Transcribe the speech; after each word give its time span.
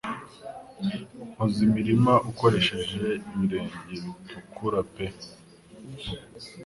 Kwoza 1.31 1.59
imirima 1.67 2.13
ukoresheje 2.29 3.03
ibirenge 3.33 3.77
bitukura 4.03 4.79
pe 4.93 5.05